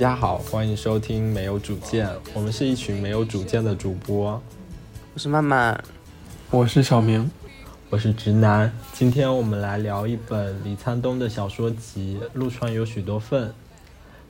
[0.00, 4.42] 大家好，欢迎收听没有主见，我们是一群没有主见的主播。
[5.12, 5.78] 我是曼曼，
[6.50, 7.30] 我是小明，
[7.90, 8.72] 我是直男。
[8.94, 13.48] 今天我们来聊一本李沧东的小说集《陆川有许多份》。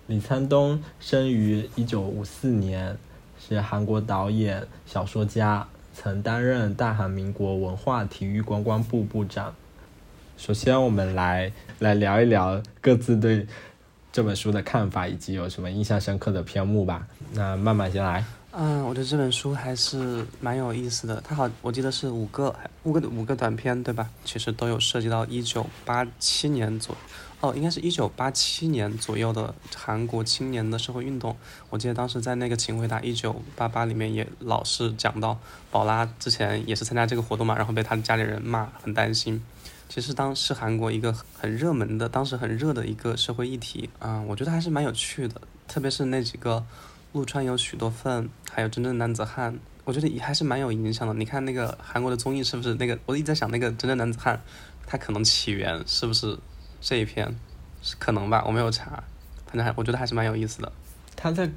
[0.09, 2.98] 李沧东生于一九五四年，
[3.38, 9.54] 是韩国导演、小说家，曾担任大韩民国文化体育观光部部长。
[10.37, 13.46] 首先，我们来来聊一聊各自对。
[14.12, 17.06] 这本书的看法以及有什么印象深刻的篇目吧？
[17.32, 18.24] 那慢慢先来。
[18.52, 21.23] 嗯，我觉得这本书还是蛮有意思的。
[21.24, 24.10] 它好，我记得是五个五个五个短篇，对吧？
[24.24, 26.96] 其实都有涉及到一九八七年左，
[27.40, 31.37] 哦，应该是一九八七年左右的韩国青年的社会运动。
[31.68, 35.38] 我记得当时在那个《请回答一九八八》里面也老是讲到，
[35.71, 39.40] 宝拉之前也是参加这个活动嘛，然后被他的家里人骂，很担心。
[39.91, 45.41] 其实当时韩国一个很热门的，当时很热的一个社会议题啊，我觉得还是蛮有趣的。
[45.66, 46.65] 特别是那几个
[47.13, 51.13] 陆川有许多份，还有真正男子汉，我觉得也还是蛮有影响的。
[51.15, 52.96] 你看那个韩国的综艺是不是那个？
[53.05, 54.41] 我一直在想那个真正男子汉，
[54.87, 56.38] 他可能起源是不是
[56.80, 57.37] 这一篇？
[57.83, 59.02] 是可能吧，我没有查，
[59.46, 60.71] 反正还我觉得还是蛮有意思的。
[61.16, 61.51] 他在。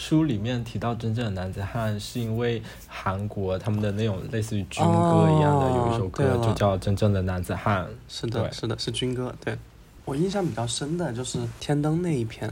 [0.00, 7.84] 书里面提到真正的男子汉，是因为韩国他们的那种类似于军歌一样的有一首歌，就叫《真正的男子汉》。
[8.08, 9.34] 是的，是的，是军歌。
[9.44, 9.58] 对
[10.06, 12.50] 我印象比较深的就是《天灯》那一篇。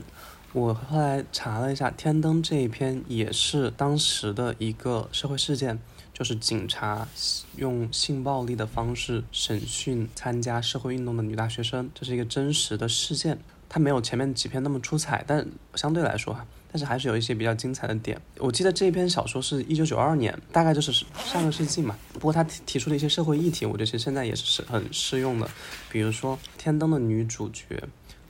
[0.52, 5.80] 我后来查了一下，《天灯》这一篇也是当时的一个社会事件，
[6.12, 7.08] 就是警察
[7.56, 13.38] 用性暴力的方式审讯参加社会运动的女大学生，这是一个真实的事件。
[13.70, 16.44] 它没有前面几篇那么出彩，但相对来说哈。
[16.70, 18.20] 但是还是有一些比较精彩的点。
[18.38, 21.96] 我记得这篇小说是一九九二年，大概就是上个世纪嘛。
[22.14, 25.48] 不过他提提出的一些社会议题，我觉得其实现在也是很适用的。
[25.90, 27.82] 比如说《天灯》的女主角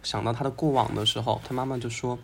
[0.03, 2.19] 想到她的过往的时候，她妈妈就说，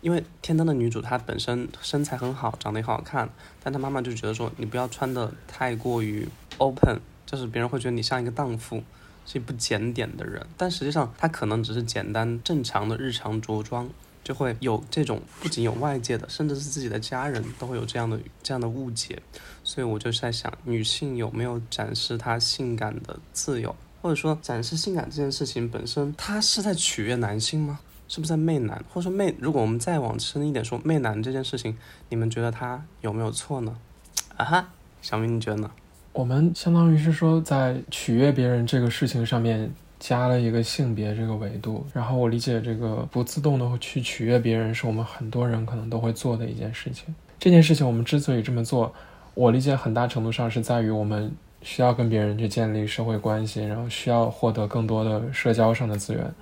[0.00, 3.28] 因为《天灯》的女主她本身身材很好，长得也很好看，
[3.62, 8.82] 但她妈妈就觉得说，你不要穿的太过于 open，就是别人会觉得你像一个荡妇，
[9.26, 10.46] 是不检点的人。
[10.56, 13.88] 但实际上她可能只是简单正常的日常着装。
[14.30, 19.20] 就会有这种不仅有外界的，甚至是自己的家人都会有这样的这样的误解，
[19.64, 27.80] 所以我就是在想，女性有没有展示她性感的自由，或者说展示性感这件事情本身，她是在取悦男性吗？
[28.06, 28.80] 是不是在媚男？
[28.88, 29.34] 或者说媚？
[29.40, 31.76] 如果我们再往深一点说，媚男这件事情，
[32.08, 33.76] 你们觉得他有没有错呢？
[34.36, 34.68] 啊哈，
[35.02, 35.68] 小明你觉得呢？
[36.12, 39.72] 我们相当于是说在取悦别人这个事情上面。
[40.00, 47.14] 加了一个性别这个维度，然后我理解这个不自动的去取悦别人，是我们很多人可能都会做的一件事情。
[47.38, 48.92] 这件事情我们之所以这么做，
[49.34, 51.30] 我理解很大程度上是在于我们
[51.62, 56.34] 需要跟别人去建立社会关系，然后需要获得更多的社交上的资源。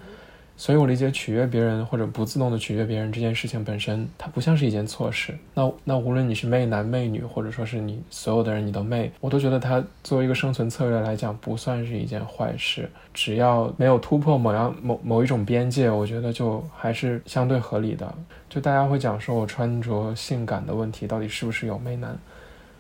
[0.61, 5.33] 所以，我理解取悦别人或者不自动的取悦别人这件事情本身，它不像是一件错事。
[5.55, 12.91] 那那无论你是媚男媚女，或者说是你所有的人你都媚，我都觉得它作为一个生存策略来讲，不算是一件坏事。
[13.15, 18.13] 只要没有突破某样某某一种边界，我觉得就还是相对合理的。
[18.51, 22.19] 就大家会讲说我穿着性感的问题，到底是不是有媚男，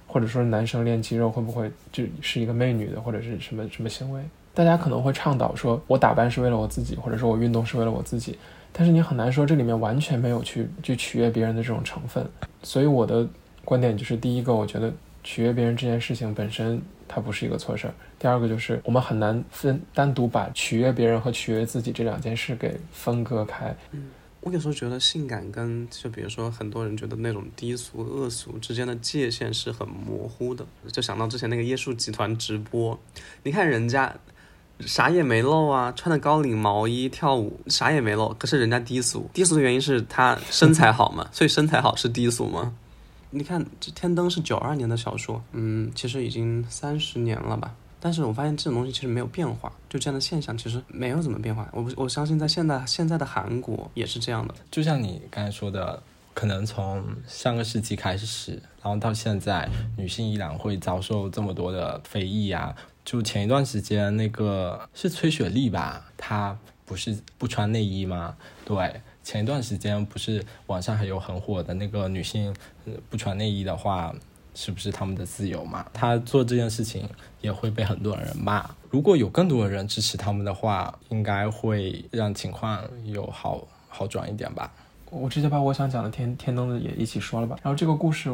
[0.09, 4.21] 或者说男生练肌肉会不会就是一个媚女的，或者是什么什么行为？
[4.59, 8.37] 大家可能会倡导说，我打扮是为了我自己，或者说我运动是为了我自己，
[8.73, 12.29] 但是你很难说这里面完全没有去去取悦别人的这种成分。
[12.65, 13.25] 所以我的
[13.65, 14.93] 观点就是，第一个，我觉得
[15.23, 23.73] 取悦别人这件事情本身它不是一个错事儿；第二个就是我们很难分单独把取悦别人和取悦自己这两件事给分割开。
[23.93, 24.09] 嗯，
[24.41, 30.67] 我有时候觉得性感跟就比如说很多人觉得那种低俗恶俗之间的界限是很模糊的。
[30.91, 32.99] 就想到之前那个椰树集团直播，
[33.45, 34.13] 你看人家。
[34.81, 38.35] 啥也没露啊，穿的高领毛衣跳舞，啥也没露。
[38.39, 42.73] 可是人家低俗，低俗的原因是他身材好嘛，所以身材好是低俗吗？
[43.31, 47.75] 你看这《天灯》是九二年的小说，嗯，其实已经三十年了吧。
[48.01, 51.69] 但是我发现这种东西其实没有变化，就这样的现象其实没有怎么变化。
[51.73, 54.55] 我我相信在现在现在的韩国也是这样的。
[54.71, 56.01] 就像你刚才说的，
[56.33, 62.73] 可能从上个世纪开始，然后到现在，女性依然会遭受这么多的非议啊。
[63.09, 66.05] 就前一段时间，那个是崔雪莉吧？
[66.19, 68.37] 她不是不穿内衣吗？
[68.67, 72.55] 对，前一段时间不是网上还有很火的那个女性
[73.09, 74.15] 不穿内衣的话，
[74.55, 75.87] 是不是他们的自由嘛？
[75.95, 77.09] 她做这件事情
[77.41, 78.69] 也会被很多人骂。
[78.91, 84.71] 如果有更多的人支持他们的话，应该会让情况有好好转一点吧。
[85.09, 87.57] 我直接把我想讲的天天灯的也一起说了吧。
[87.63, 88.29] 然后这个故事，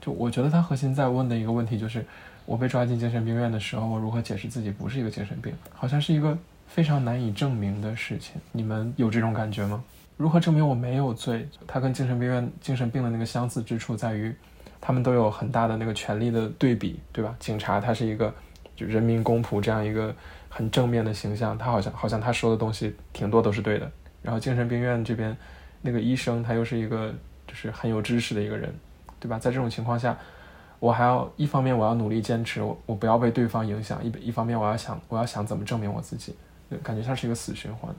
[0.00, 2.04] 就我觉得它核心在问的一个问题就是。
[2.48, 5.52] 我被抓进精神病院的时候，我如何解释自己不是一个精神病？
[5.74, 6.36] 好像是一个
[6.66, 8.40] 非常难以证明的事情。
[8.52, 9.84] 你们有这种感觉吗？
[10.16, 11.46] 如何证明我没有罪？
[11.66, 14.34] 他跟精神病院精神病的那个相似之处在于，
[14.80, 17.36] 他们都有很大的那个权力的对比，对吧？
[17.38, 18.34] 警察他是一个
[18.74, 20.14] 就人民公仆这样一个
[20.48, 23.90] 很正面的形象，他好像好像他说的东西挺多都是对的。
[24.22, 25.36] 然后精神病院这边
[25.82, 27.14] 那个医生他又是一个
[27.46, 28.74] 就是很有知识的一个人，
[29.20, 29.38] 对吧？
[29.38, 30.16] 在这种情况下，
[30.80, 36.34] 我还要一方面我要努力坚持，我我不要被对方影响；一一方面我要想我要想怎么证明我自己，
[36.82, 37.94] 感觉像是一个死循环。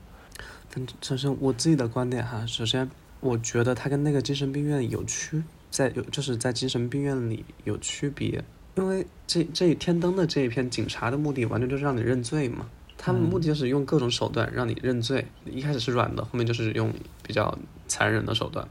[0.74, 2.90] 但首先我自己的观点哈，首先
[3.20, 8.44] 我觉得他跟那个精神病院有区，在有就是在精神病院里有区别，
[8.76, 16.94] 因为这这天灯的这一篇警察的目的完全就是让你认罪嘛，他们目的就是用各种手段让你认罪，一开始是软的，后面就是用
[17.24, 18.66] 比较残忍的手段，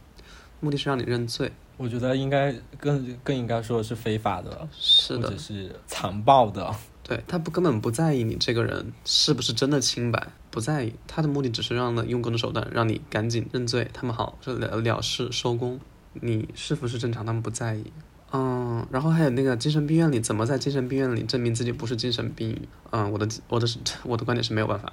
[0.60, 1.50] 目的是让你认罪。
[1.76, 6.75] 我觉得应该更更应该说是非法的，是的，或者是残暴的。
[7.05, 15.81] 对他不根本不在意你这个人是不是真的清白，不在意，他的目的只是让呢用各种手段让你赶紧认罪，他们好就了了事收工，
[16.12, 17.84] 你是不是正常他们不在意。
[18.31, 22.60] 嗯，然后还有那个精神病院里怎么在精神病院里证明自己不是精神病？
[22.90, 23.66] 嗯，我的我的
[24.02, 24.93] 我的观点是没有办法。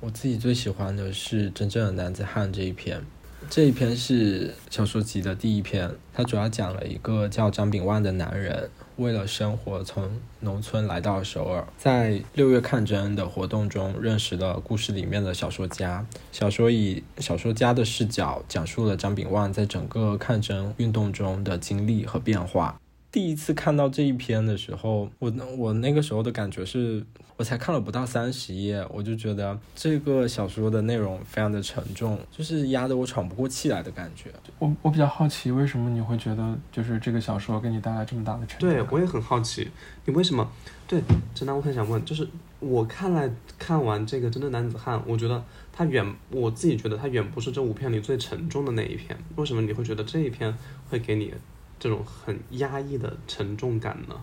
[0.00, 3.02] 我自己最喜欢的是真正的男子汉这一篇。
[3.50, 16.04] 这一篇是小说集的第一篇，它主要讲了一个叫张炳万的男人，为了生活从农村来到首尔，在六月抗争的活动中认识了故事里面的小说家。
[16.32, 22.80] 小说以小说家的视角讲述了张炳万在整个抗争运动中的经历和变化。
[23.14, 27.00] 第一次看到这一篇的时候，我我那个时候的感觉是，
[27.36, 34.32] 我才看了不到三十页，我就觉得这个小说的内容非常的沉重，就是压得我喘不过气来的感觉。
[34.58, 38.68] 我我比较好奇，为什么你会觉得就是这个小说给你带来这么大的沉重？
[38.68, 39.70] 对我也很好奇，
[40.06, 40.50] 你为什么？
[40.88, 41.00] 对，
[41.32, 42.28] 真的我很想问，就是
[42.58, 45.40] 我看来看完这个《真正男子汉》，我觉得
[45.72, 49.16] 他远，我自己觉得他远不是这五篇里最沉重的那一篇。
[49.36, 50.52] 为什么你会觉得这一篇
[50.90, 51.32] 会给你？
[51.78, 54.14] 这种很压抑的沉重感呢，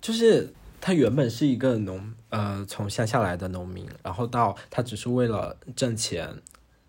[0.00, 6.28] 就是他原本是一个农，呃，从乡下来的农民，然后到他只是为了挣钱，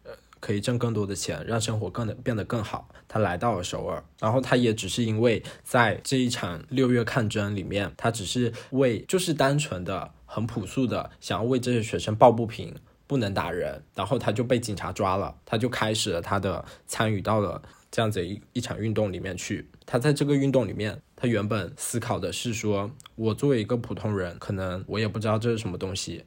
[0.04, 0.12] 呃，
[0.42, 12.76] 可以挣更多的钱，让生活更的变得更好，他来到了首尔，然后他也只是因为在这一场六月抗争里面，他只是为就是单纯的很朴素的想要为这些学生抱不平，
[13.08, 17.62] 不能打人，然后他就被警察抓了，他就开始了他的参与到了。
[17.92, 26.26] 这样子一一场运动里面去，他在这个运动里面，他原本思考的是说，我作为一个普通人，可能我也不知道这是什么东西，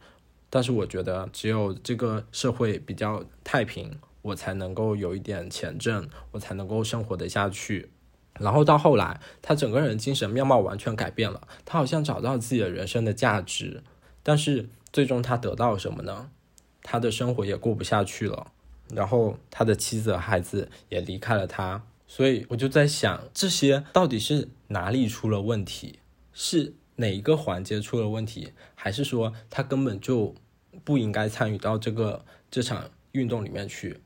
[0.49, 7.91] 但是我觉得只有这个社会比较太平，我才能够有一点钱挣，我才能够生活得下去。
[8.39, 13.83] 然后到后来，他整个人精神面貌完全改变了，他好像找到自己的人生的价值，
[14.23, 16.31] 但是最终他得到什么呢？
[16.83, 18.53] 他的生活也过不下去了。
[18.95, 26.01] 然后他的妻子和孩子也离开了他，所以我就在想，这些到底是哪里出了问题？
[26.33, 28.53] 是哪一个环节出了问题？
[28.75, 30.35] 还是说他根本就
[30.83, 34.01] 不应该参与到这个这场运动里面去？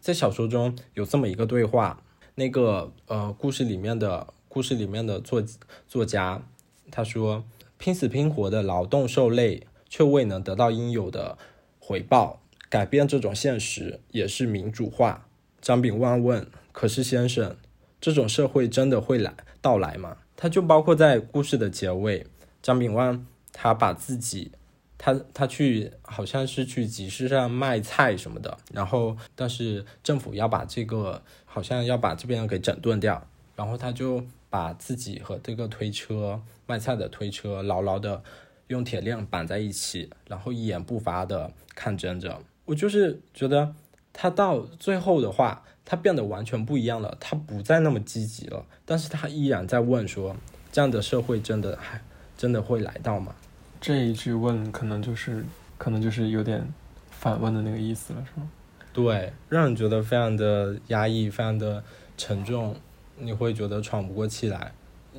[0.00, 2.02] 在小说中有这么一个对话，
[2.34, 5.42] 那个呃故事里面的故事里面的作
[5.86, 6.42] 作家
[6.90, 7.44] 他说
[7.78, 11.38] ：“拼死拼活的劳动受累，却未能得到应有的
[11.78, 15.28] 回报。”改变这种现实也是民主化。
[15.60, 17.56] 张炳万问：“可是先生，
[18.00, 22.26] 这种社会真的会来到来吗？”他就包括在故事的结尾，
[22.60, 24.50] 张炳万他把自己，
[24.98, 38.22] 他他去好像是去集市上卖菜什么的，然后但是政府要把这个好像要把这边给整顿掉，然后他就把自己和这个推车卖菜的推车牢牢的
[38.66, 42.40] 用铁链绑在一起，然后一言不发的抗争着。
[42.64, 43.74] 我就是觉得
[44.12, 50.34] 他到最后的话，他变得完全不一样了，他不再那么积极了，但是他依然在问说，
[50.72, 52.00] 这样的社会真的还
[52.38, 53.34] 真的会来到吗？
[53.80, 55.44] 这一句问可能就是
[55.76, 56.66] 可能就是有点
[57.10, 58.48] 反问的那个意思了，是吗？
[58.94, 61.84] 对，让人觉得非常的压抑，非常的
[62.16, 62.74] 沉重，
[63.18, 64.72] 你会觉得喘不过气来。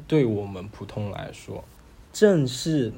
[0.07, 1.63] 对我们普通来说，
[2.11, 2.91] 正是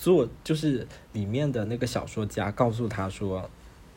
[0.00, 3.48] 做就是里面的那个小说家告诉他说。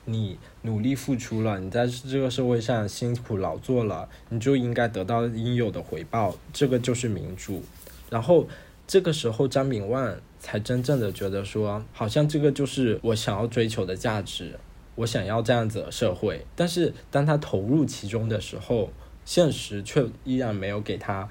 [0.09, 7.61] 你努力付出了，你在这个社会上辛苦劳作了，你就应该得到应有的回报，这个就是民主。
[8.09, 8.47] 然后
[8.87, 14.57] 这个时候，张炳万才真正的觉得说，好像这个就是我想要追求的价值，
[14.95, 16.45] 我想要这样子的社会。
[16.55, 18.89] 但是当他投入其中的时候，
[19.25, 21.27] 现实却依然没有给他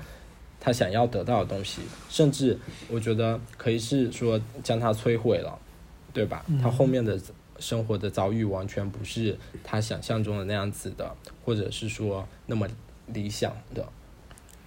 [0.60, 1.80] 他想要得到的东西，
[2.10, 2.58] 甚至
[2.90, 5.58] 我觉得可以是说将他摧毁了，
[6.12, 6.44] 对吧？
[6.62, 7.18] 他后面的。
[7.58, 12.66] 生活的遭遇完全不是他想象中的那样子的，或者是说那么
[13.06, 13.86] 理想的。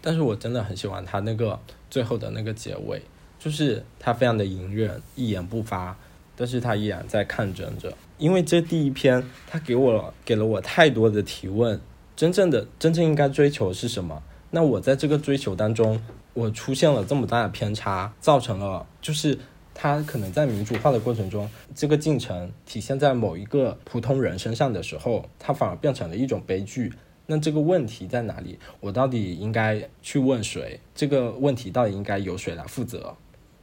[0.01, 3.01] 但是我真的很喜欢他那个最后的那个结尾，
[3.38, 5.98] 就是他非常的隐忍，一言不发，
[6.36, 7.93] 但是他依然在抗争着。
[8.17, 11.79] 因为这第一篇，他给我给了我太多的提问，
[12.15, 14.24] 真正的真正应该追求是什么？
[14.51, 16.01] 那我在这个追求当中，
[16.34, 19.38] 我出现了这么大的偏差，造成了就是
[19.81, 26.91] 他可能在民主化的过程中，这个进程体现在某一个普通人身上的时候，它反而变成了一种悲剧。
[27.27, 28.59] 那这个问题在哪里？
[28.81, 30.81] 我到底应该去问谁？
[30.93, 33.15] 这个问题到底应该由谁来负责？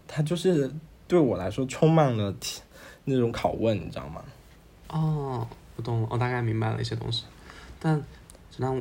[0.08, 0.73] 它就是
[1.06, 2.35] 对我来说充满了
[3.04, 4.25] 那种拷问，你知道吗？
[4.88, 5.46] 哦，
[5.76, 7.25] 我懂了，我大概明白了一些东西。
[7.78, 8.02] 但，
[8.56, 8.75] 那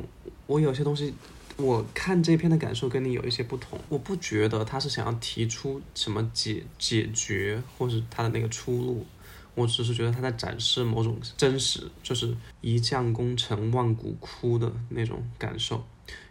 [0.46, 1.12] 我有些东西，
[1.56, 3.78] 我看这篇的感受跟你有一些不同。
[3.88, 9.06] 我不觉得他是想要提出什么解解决，或是他的那个出路。
[9.54, 15.82] 我只是觉得他在展示某种真实，就是一将功成万骨枯的那种感受。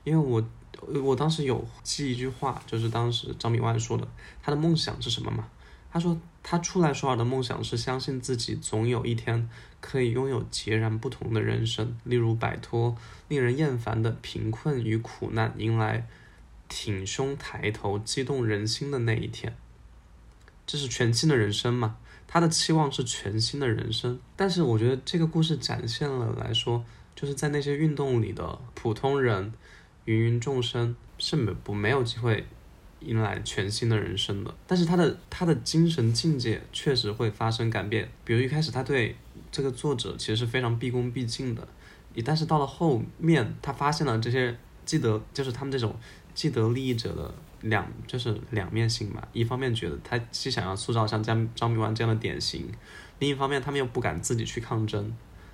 [0.03, 4.08] 因为我，我当时有记一句话，就是当时张敏万说的，
[4.44, 5.48] 他的梦想是什么嘛？
[5.91, 9.50] 他说他出来说话的梦想是相信自己总有一天
[9.88, 16.08] 可以拥有截然不同的人生，例如摆脱令人厌烦的贫困与苦难，迎来
[16.68, 19.56] 挺胸抬头、激动人心的那一天。
[20.65, 21.98] 这是全新的人生嘛？
[22.27, 26.84] 他的期望是全新的人生，但是我觉得这个故事展现了来说，
[27.15, 29.54] 就是在那些运动里的普通人，
[30.06, 32.48] 芸芸众生是没不没有机会
[33.01, 34.51] 迎来全新的人生的。
[34.65, 39.15] 但是他的他的精神境界确实会发生改变，比如一开始他对
[39.55, 41.65] 这个作者其实是非常毕恭毕敬的，
[42.25, 45.95] 但是到了后面他发现了这些既得就是他们这种
[46.33, 47.33] 既得利益者的。
[47.62, 52.71] 两就是两面性吧，一方面觉得他既想要塑造像张张明万这样的典型，
[53.17, 55.12] 另一方面他们又不敢自己去抗争，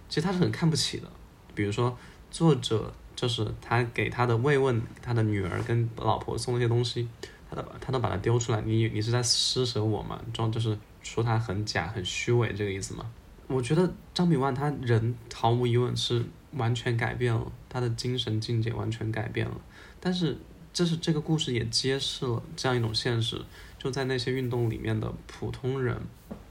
[0.10, 1.10] 其实他是很看不起的。
[1.55, 1.98] 比如说
[2.29, 7.08] 作者就是他给他的慰问，他的女儿跟老婆送那些东西，
[7.50, 10.22] 他都他都把它丢出来，你你是在施舍我吗？
[10.34, 13.10] 装就是说他很假很虚伪这个意思吗？
[13.51, 19.55] 我觉得张明万他人毫无疑问是完全改变了，他的精神境界完全改变了，
[20.00, 20.38] 但是。
[20.74, 23.41] 这是这个故事也揭示了这样一种现实，
[23.77, 25.98] 就在那些运动里面的普通人，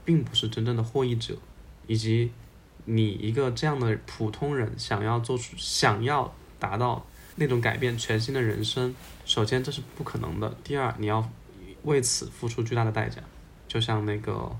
[0.05, 1.35] 并不是真正的获益者，
[1.87, 2.29] 以及
[2.85, 7.03] 你一个这样的普通人想要做出想要达到
[7.37, 8.93] 那种改变全新的人生，
[9.25, 11.27] 首先这是不可能的，第二你要
[11.81, 13.23] 为此付出巨大的代价，
[13.67, 14.55] 就像那个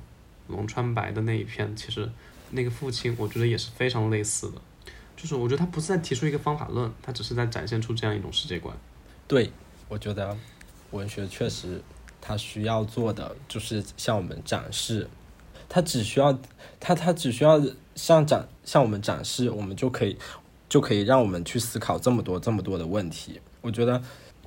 [0.47, 2.09] 龙川白的那一篇，其实
[2.51, 4.61] 那个父亲我觉得也是非常类似的，
[5.15, 8.75] 就是我觉得他不是在提出一个方法论，他只是在展现出这样一种世界观。
[9.27, 9.51] 对，
[9.87, 10.37] 我觉得
[10.91, 11.81] 文学确实，
[12.19, 15.09] 它需要做的就是向我们展示，
[15.69, 16.37] 它只需要，
[16.79, 17.61] 它它只需要
[17.95, 20.17] 向展向我们展示，我们就可以
[20.67, 23.39] 就可以让我们去思考这么多这么多的问题。
[23.61, 24.01] 我觉得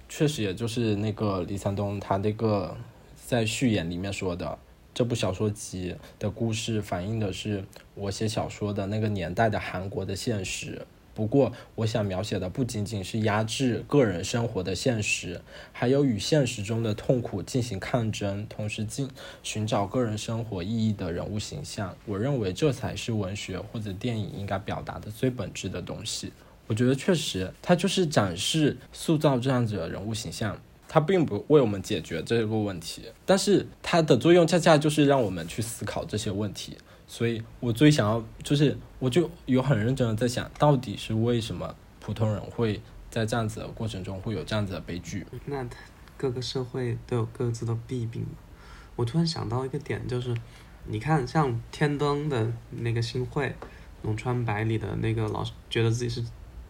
[0.09, 2.77] 确实，也就是那个李沧东他那个
[3.27, 4.59] 在序言里面说的，
[4.95, 7.65] 这部小说集的故事反映的是
[7.97, 10.87] 我写小说的那个年代的韩国的现实。
[11.13, 15.41] 不过，我想描写的不仅仅是压制个人生活的现实，
[15.73, 19.09] 还有与现实中的痛苦进行抗争，同时进
[19.43, 21.97] 寻找个人生活意义的人物形象。
[22.05, 26.33] 我认为这才是文学或者电影应该表达的最本质的东西。
[26.67, 30.61] 我觉得确实，它就是展示、塑造这样子的人物形象，
[30.95, 36.79] 它并不为我们解决这个问题，但是它的作用恰恰就是让我们去思考这些问题。
[37.09, 45.27] 所以我最想要就是，我就有很认真的在想，到底是为什么普通人会在这样子的过程中会有这样子的悲剧？
[45.47, 45.67] 那
[46.17, 48.25] 各个社会都有各自的弊病。
[48.95, 50.33] 我突然想到一个点，就是
[50.87, 53.53] 你看，像天灯的那个新会，
[54.03, 56.25] 龙川百里的那个老师，觉得自己是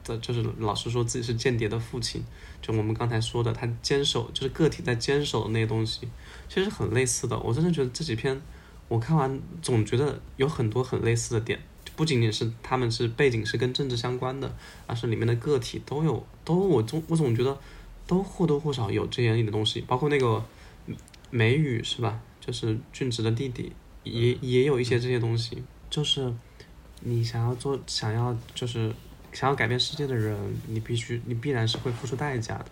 [0.05, 2.23] 的，就是老师说自己是间谍的父亲，
[2.63, 6.09] 就我们刚才说的，他坚守就是个体在坚守的那些东西，
[6.49, 7.39] 其实很类似的。
[7.41, 8.41] 我真的觉得这几篇。
[8.87, 11.59] 我看完总觉得有很多很类似的点，
[11.97, 14.55] 不仅仅是他们是背景是跟政治相关的，
[14.87, 17.59] 而是里面的个体都有都我总我总觉得
[18.07, 20.45] 都或多或少有这样一点东西，包括那个
[21.31, 22.21] 梅雨是吧？
[22.43, 26.31] 就是俊直的弟弟也也有一些这些东西，就是
[27.01, 28.95] 你想要做想要就是
[29.35, 30.35] 想要改变世界的人，
[30.67, 32.67] 你必须你必然是会付出代价的，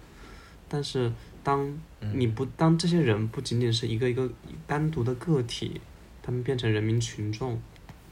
[0.67, 1.13] 但是
[1.45, 1.79] 当
[2.15, 4.31] 你不当这些人不仅仅是一个一个
[4.67, 5.79] 单独的个体。
[6.25, 7.61] 他们变成人民群众，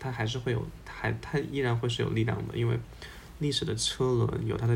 [0.00, 2.76] 他还是会有，还他依然会是有力量的，因为
[3.38, 4.74] 历史的车轮有它的，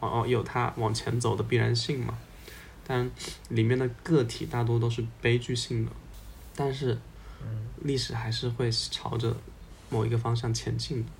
[0.00, 2.18] 哦哦，有它往前走的必然性嘛。
[2.86, 3.10] 但
[3.48, 5.92] 里面的个体大多都是悲剧性的，
[6.54, 6.98] 但是
[7.80, 9.34] 历史还是会朝着
[9.88, 11.10] 某一个方向前进的，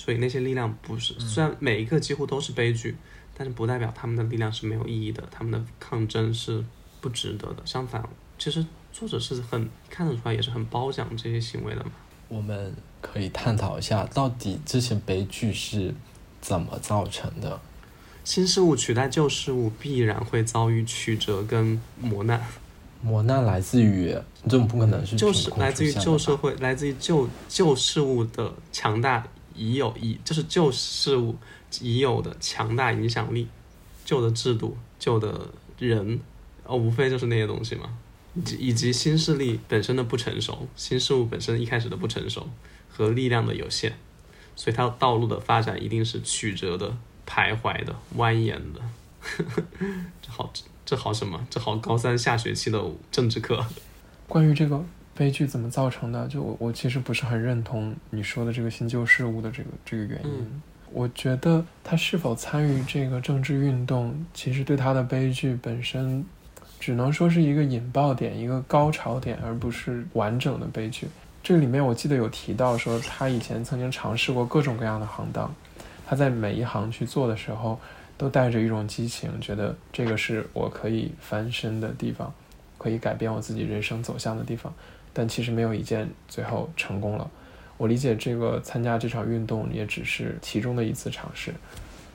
[0.00, 2.96] 所以那些力量不是，虽然每一个几乎都是悲剧，
[3.36, 6.64] 但是不代表他们的力量是没有意义的，他们的抗争是
[7.02, 7.56] 不值得的。
[7.66, 8.02] 相反，
[8.38, 11.90] 其实作者是很看得出来，也是很褒奖这些行为的嘛。
[12.28, 15.94] 我们可以探讨一下，到底这些悲剧是
[16.40, 17.60] 怎么造成的？
[18.24, 22.42] 新事物取代旧事物，必然会遭遇曲折跟磨难。
[23.02, 24.14] 磨难来自于
[24.44, 29.26] 这种不可能是就是来自于旧社会，会，来自于旧旧事物的强大
[29.60, 31.36] 已有已，就是旧事物
[31.80, 33.46] 已有的强大影响力，
[34.04, 36.18] 旧的制度、旧的人，
[36.64, 37.90] 哦，无非就是那些东西嘛，
[38.34, 42.48] 以及以及新势力本身的不成熟，新事物本身一开始的不成熟
[42.88, 43.92] 和力量的有限，
[44.56, 48.80] 所以它道路的发展一定是曲折的、徘徊的、蜿蜒的，
[50.22, 50.50] 这好。
[50.82, 51.46] 这好什么？
[51.48, 53.64] 这好高三下学期的政治课。
[54.26, 54.84] 关于这个
[55.20, 60.62] 悲剧怎么造成的，就我我其实不是很认同你说的这个新旧事物的这个这个原因。
[60.94, 66.24] 我觉得他是否参与这个政治运动，其实对他的悲剧本身，
[66.78, 71.06] 只能说是一个引爆点，一个高潮点，而不是完整的悲剧。
[71.42, 75.54] 这里面我记得有提到说，他以前曾经尝试过各种各样的行当，
[76.06, 77.78] 他在每一行去做的时候。
[78.16, 82.30] 都带着一种激情，觉得这个是我可以翻身的地方，
[82.76, 84.70] 可以改变我自己人生走向的地方。
[85.12, 87.30] 但其实没有一件最后成功了。
[87.76, 91.52] 我理解这个参加这场运动也只是其中的一次尝试。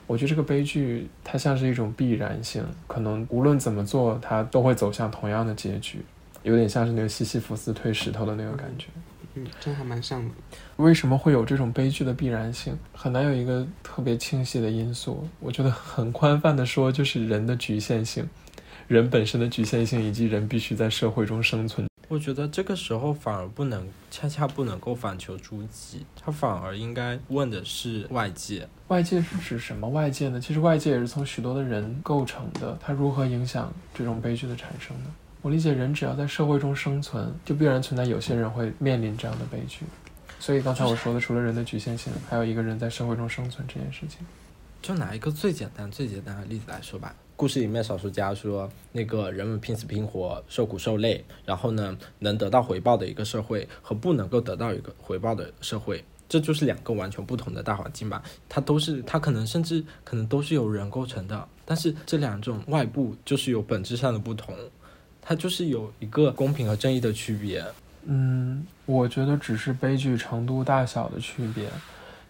[0.08, 6.06] 我觉得这个悲剧它像是一种必然性，可能无论怎么做，它都会走向同样的结局，
[6.44, 8.86] 有点像是那个西西弗斯推石头的那个感觉。
[9.34, 10.32] 嗯，这还蛮像的。
[10.78, 12.78] 为什么会有这种悲剧的必然性？
[12.94, 15.28] 很难有一个特别清晰的因素。
[15.40, 18.30] 我觉得很宽泛的说，就是人的局限性，
[18.88, 21.88] 人本身的局限性，以及人必须在社会中生存。
[22.08, 28.68] 我觉得这个时候反而不能，恰恰不能够反求诸己，他反而应该问的是外界。
[28.90, 30.40] 外界是指什么外界呢？
[30.40, 35.12] 其实外界也是从许多的人构成的，它如何影响这种悲剧的产生呢？
[35.42, 39.86] 我理解，人只要在社会中生存，就必然存在有些人会面临这样的悲剧。
[40.40, 44.20] 所以刚才我说的，除了人的局限性，还有一个人在社会中生存这件事情。
[44.82, 47.16] 就拿一个最简单、最简单的例子来说吧。
[47.38, 58.24] 故事里面，小说家说，那个人们拼死拼活、受苦受累，然后呢，能得到回报的一个社会和不能够得到一个回报的社会，这就是两个完全不同的大环境吧。
[58.48, 64.56] 它都是，它可能甚至可能都是由人构成的，但是这两种外部就是有本质上的不同。
[65.22, 67.66] 它就是有一个公平和正义的区别。
[68.06, 71.68] 嗯，我觉得只是悲剧程度大小的区别。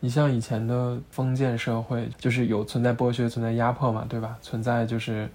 [0.05, 4.37] 你像以前的封建社会，就是有存在剥削、存在压迫嘛，对吧？
[4.39, 5.27] 存在就是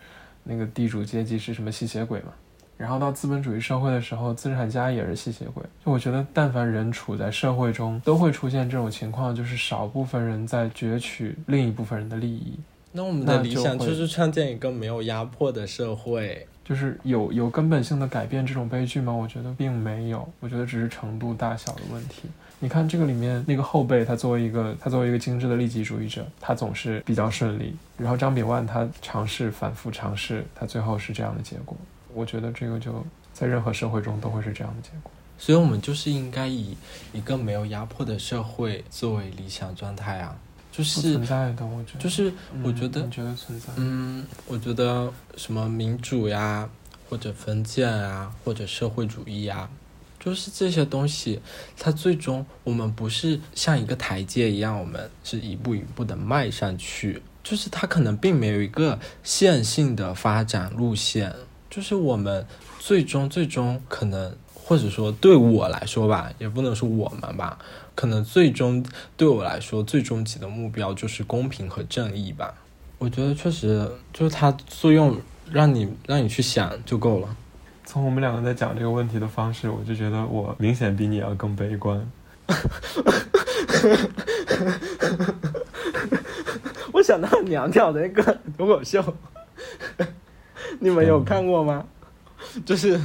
[0.45, 2.29] 那个地主阶级是什么吸血鬼嘛。
[2.77, 5.61] 然后到资本主义社会的时候，资产家也是吸血鬼。
[5.85, 12.57] 就我觉得，但凡人处在社会中，都会出现这种情况，就是少部分人在攫取另一部分人的利益。
[12.93, 16.47] 那我们的理想就是创建一个没有压迫的社会。
[16.65, 19.13] 就是有有根本性的改变这种悲剧吗？
[19.13, 22.29] 我觉得并没有，我觉得只是程度大小的问题。
[22.63, 27.75] 你看这个里面那个后辈，他作为一个他作为一个精致的利己主义者，他总是比较顺利。
[27.97, 31.77] 然后张炳万他尝试反复尝试，他最后是这样的结果。
[32.13, 35.11] 我觉得这个就在任何社会中都会是这样的结果。
[35.39, 36.77] 所以我们就是应该以
[37.15, 40.37] 一个没有压迫的社会作为理想状态啊。
[40.71, 43.67] 就是存在的，我觉得就是我觉得你，觉得存在。
[43.77, 46.69] 嗯，我觉得什么民主呀，
[47.09, 49.69] 或者封建啊，或者社会主义呀，
[50.21, 51.41] 就是这些东西，
[51.79, 61.35] 它最终我们不是像一个台阶一样，我们是一步一步的迈上去，就是它可能并没有一个线性的发展路线，
[61.71, 62.47] 就是我们
[62.79, 67.59] 最终最终可能，或者说对我来说吧，也不能说我们吧。
[67.95, 68.85] 可能最终
[69.17, 72.55] 对我来说，最终极的目标就是公平和正义吧。
[72.99, 75.19] 我觉得确实就是它作用，
[75.51, 77.37] 让你让你去想就够了。
[77.91, 82.01] 从我们两个在讲这个问题的方式，我就觉得我明显比你要更悲观。
[86.93, 89.03] 我想到娘娘的那个脱口秀，
[90.79, 91.85] 你们有看过吗？
[92.65, 93.01] 就是。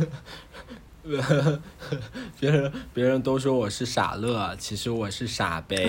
[2.40, 5.88] 别人别人都说我是傻乐，其实我是傻悲。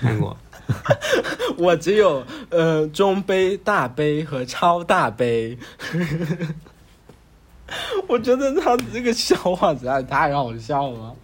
[0.00, 0.34] 看过，
[1.58, 5.58] 我只有呃中杯、大杯和超大杯。
[8.08, 11.16] 我觉得他这个笑话实在太好笑了。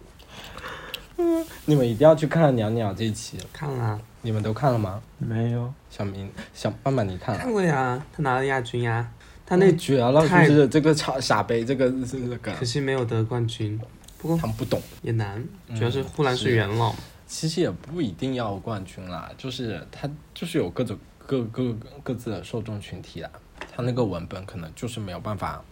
[1.17, 3.37] 嗯，你们一定要去看鸟鸟这期。
[3.51, 5.01] 看了，你们都看了吗？
[5.17, 5.71] 没有。
[5.89, 7.41] 小明、小曼曼，你看了？
[7.41, 9.09] 看过呀，他拿了亚军呀。
[9.45, 13.79] 他那绝了，就是这个傻傻杯，这个是那个，可惜没有得冠军。
[14.19, 14.79] 不过他们不懂。
[15.01, 16.93] 也难，嗯主要是呼兰是是元老，
[17.25, 23.29] 其实也不一定要冠军啦，就是他就是有各种各各各自的受众群体啦。
[23.75, 25.63] 他那个文本可能就是没有办法，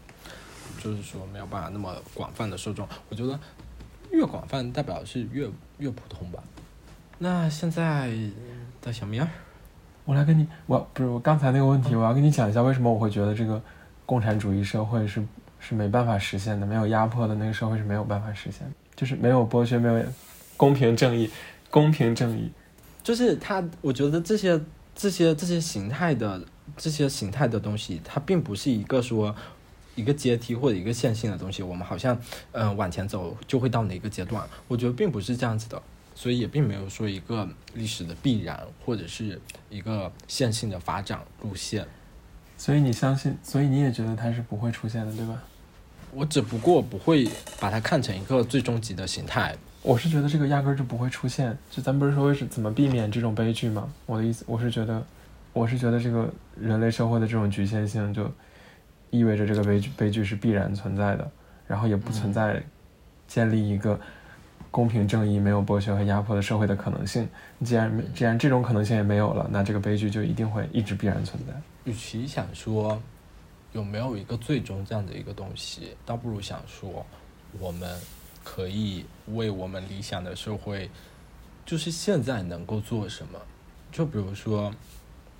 [0.77, 2.87] 就是说没有办法那么广泛的受众。
[3.09, 3.39] 我觉得
[4.11, 6.41] 越广泛代表是越越普通吧。
[7.19, 8.11] 那现在
[8.81, 9.27] 的小明儿，
[10.05, 13.61] 我来跟你，我不是我刚才那个问题，我要跟你讲一下为什么我会觉得这个
[14.05, 15.25] 共产主义社会是
[15.59, 20.05] 是没办法实现的，没有压迫的那个社会是没有办法实现的，就是没有剥削，没有
[20.55, 21.29] 公平正义，
[21.69, 22.51] 公平正义。
[23.03, 24.61] 就是他，我觉得这些
[24.93, 26.41] 这些这些形态的
[26.75, 29.35] 这些形态的东西，它并不是一个说
[29.97, 31.61] 一个阶梯或者一个线性的东西。
[31.61, 32.15] 我们好像
[32.53, 35.81] 嗯、呃往前走就会到哪个阶段，我觉得并不是这样子的，
[36.15, 41.85] 所以也并没有说一个历史的必然或者是一个线性的发展路线。
[42.57, 45.43] 所以你相信，所以你也觉得它是不会出现的，对吧？
[46.11, 47.29] 我只不过不会
[47.59, 49.55] 把它看成一个最终极的形态。
[49.83, 51.55] 我是觉得这个压根儿就不会出现。
[51.69, 53.87] 就咱不是说是怎么避免这种悲剧吗？
[54.05, 55.05] 我的意思，我是觉得，
[55.53, 58.31] 我是觉得这个人类社会的这种局限性，就
[59.09, 61.31] 意味着这个悲剧悲剧是必然存在的，
[61.67, 62.63] 然后也不存在
[63.27, 63.99] 建立一个
[64.69, 67.27] 公平正义、没有剥削和压迫的社会的可能性。
[67.63, 71.53] 既然没既然这种可能性也没有了，那这个悲剧就一定会一直必然存在。
[71.85, 73.01] 与其想说
[73.71, 77.05] 有没有一个最终这样的一个东西，倒不如想说
[77.59, 77.97] 我们
[78.43, 80.89] 可以为我们理想的社会，
[81.65, 83.39] 就是现在能够做什么。
[83.91, 84.71] 就比如说，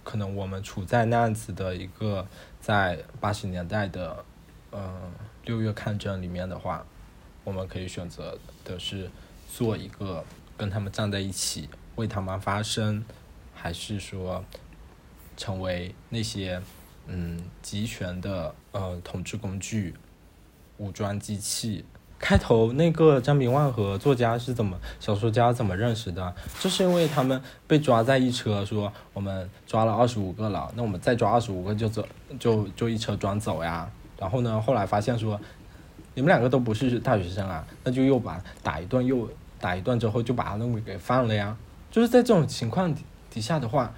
[0.04, 2.26] 可能我们处在那样子的一个
[2.62, 4.26] 在八十年代的、
[4.72, 5.12] 呃
[5.46, 6.86] 六月抗战里面的话，
[7.46, 9.10] 我们可以选择的是
[9.50, 10.22] 做一个
[10.58, 13.06] 跟他们站在一起，为他们发声，
[13.56, 14.44] 还是说
[15.38, 16.62] 成为那些
[17.06, 19.96] 嗯集权的呃统治工具、
[20.78, 21.86] 武装机器。
[22.20, 26.34] 开头那个张炳万和作家是怎么小说家怎么认识的？
[26.60, 32.06] 就是因为他们被抓在一车，说我们抓了二十五个了，那我们再抓二十五个就走，
[32.40, 33.88] 就就一车装走呀。
[34.20, 35.40] 然后呢，后来发现说
[36.16, 41.56] 你们两个都不是大学生啊，那就又把打一顿，又打一顿之后就把他们给放了呀。
[41.92, 43.94] 就是在这种情况底底下的话，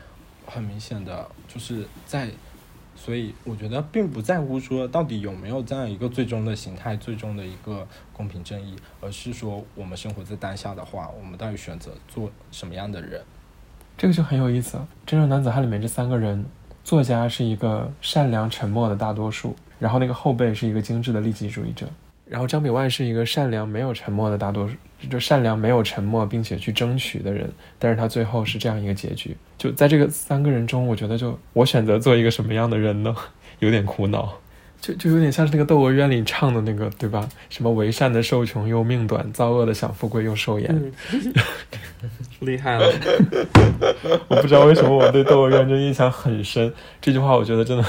[0.45, 2.29] 很明显的就是在，
[3.01, 13.21] 所以我觉得并不在乎说到底有没有这样一个最终的形态、最终的一个公平正义，而是说我们生活在当下的话，我们到底选择做什么样的人？
[13.97, 14.77] 这个就很有意思。
[15.05, 16.45] 《真正男子汉》里面这三个人，
[16.83, 21.87] 作家是一个善良沉默的大多数，然后那个后辈是一个精致的利己主义者，
[22.29, 24.75] 然后张炳万是一个善良没有沉默的大多数，
[25.09, 29.35] 就善良没有沉默并且去争取的人，但是他最后是这样一个结局。
[29.57, 33.15] 就在这个三个人中，我觉得就我选择做一个什么样的人呢？
[33.57, 34.39] 有点苦恼。
[34.79, 37.27] 就就有点像是那个《窦娥冤》里唱的那个，对吧？
[37.49, 40.69] 什么为善的受穷又命短，造恶的享富贵又寿延。
[40.69, 41.33] 嗯，
[42.39, 42.89] 厉害了，
[44.29, 46.73] 我不知道为什么我对《窦娥冤》这印象很深。
[47.01, 47.83] 这句话我觉得真的，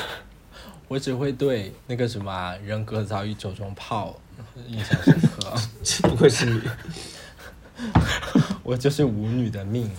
[0.88, 4.16] 我只会对那个什么啊人格早已酒中泡
[4.68, 5.54] 印象深刻，
[6.08, 6.60] 不愧是你。
[8.62, 9.90] 我就是舞女的命。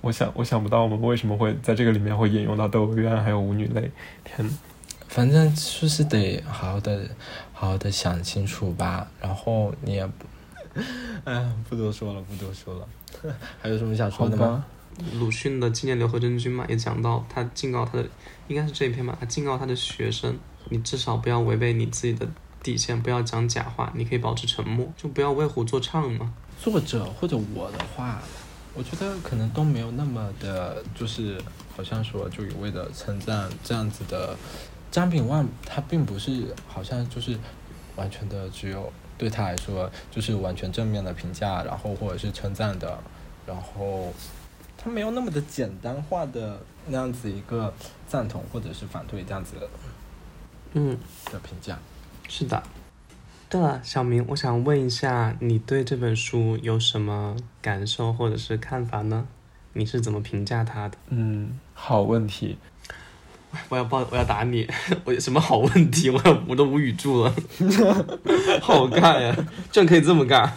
[0.00, 3.80] 我想我想不到我们为什么会在这个里面会引用到《窦娥冤》还有《舞女泪》。
[4.24, 4.58] 天！
[5.08, 7.08] 反正就是得好好的、
[7.52, 9.10] 好好的想清楚吧。
[9.20, 10.26] 然后你也不，
[11.24, 12.88] 哎，不多说了，不多说了。
[13.60, 14.64] 还有什么想说的吗？
[15.14, 18.08] 鲁迅的纪念刘和珍君嘛，也讲到他敬告他的，
[18.48, 20.38] 应该是这一篇吧，他敬告他的学生，
[20.70, 22.26] 你至少不要违背你自己的
[22.66, 26.34] 底线，不要讲假话，你可以保持沉默，就不要为虎作伥嘛。
[26.60, 28.20] 作者或者我的话，
[28.74, 31.40] 我觉得可能都没有那么的，就是
[31.76, 34.36] 好像说就一味的称赞这样子的。
[34.90, 37.38] 张炳万他并不是好像就是
[37.94, 42.98] 完全的只有对他来说就是完全正面的评价，然后或者是称赞的，
[43.46, 44.12] 然后
[44.76, 47.72] 他没有那么的简单化的那样子一个
[48.08, 49.68] 赞同或者是反对这样子的
[50.72, 50.98] 嗯，
[51.30, 51.78] 的评价。
[52.28, 52.62] 是的。
[53.48, 59.26] 对了，小明，我想问一下，你对这本书有什么感受或者是看法呢？
[59.74, 60.96] 你是怎么评价它的？
[61.10, 62.58] 嗯，好问题。
[63.70, 64.68] 我要报，我要打你！
[65.04, 66.10] 我有什么好问题？
[66.10, 67.34] 我我都无语住了，
[68.60, 69.34] 好尬呀！
[69.70, 70.50] 居然可以这么尬！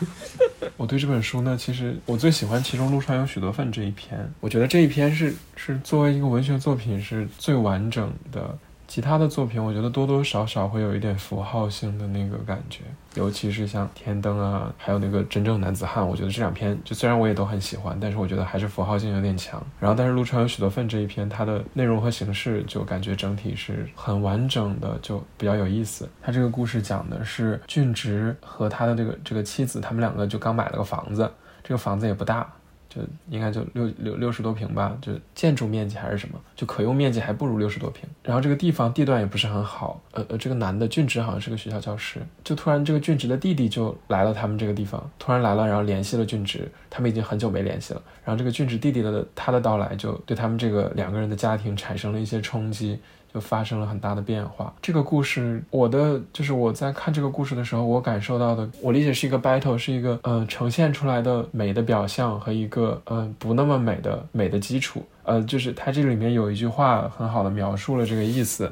[0.75, 4.29] 我对这本书呢，其实我最喜欢其中路上有许多份这一篇。
[4.41, 8.57] 我觉得这一篇是是作为一个文学作品是最完整的，
[8.89, 12.81] 其他的作品，我觉得多多少少会有一点符号性的那个感觉，
[13.13, 19.63] 尤其是像《天灯》啊，还有那个《真正男子汉》，我觉得这两篇就虽然我也都很喜欢，但是我觉得还是符号性有点强。
[19.79, 26.09] 然后，但是陆川有许多份这一篇，它的内容和形式就感觉整体是很完整的，就比较有意思。
[26.19, 31.31] 他这个故事讲的是俊直和他的这个这个妻子，他们两个就刚买了个房子，
[31.63, 32.51] 这个房子也不大。
[32.89, 38.03] 就应该就六六六十多平吧，就建筑面积还是什么，就可用面积还不如六十多平。
[38.23, 48.01] 然后这个地方地段也不是很好，呃呃，这个男的俊直好像是个学校教师，就突然这个俊直的弟弟就来了他们这个地方，突然来了，然后联系了俊直，他们已经很久没联系了。
[48.25, 52.99] 然后这个俊直弟弟的他的到来就对他们这个两个人的家庭产生了一些冲击。
[53.33, 54.73] 就发生了很大的变化。
[54.81, 65.03] 这个故事，我的就是我在看这个故事的时候，我感受到的，我理解是一个 battle，是一个呃呈现出来的美的表象和一个呃不那么美的美的基础。
[65.23, 68.71] 呃，就是它这里面有一句话很好的描述了这个意思。